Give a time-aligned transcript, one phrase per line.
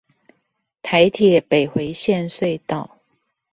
[0.81, 2.97] 台鐵北迴線隧道